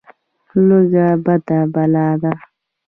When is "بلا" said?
1.73-2.07